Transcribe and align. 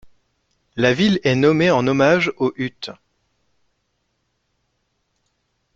La 0.77 0.95
ville 0.95 1.19
est 1.23 1.35
nommée 1.35 1.69
en 1.69 1.85
hommage 1.85 2.33
aux 2.37 2.53
Utes. 2.55 2.89